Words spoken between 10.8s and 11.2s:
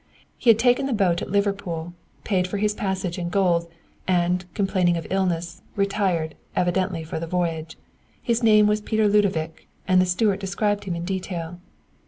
him in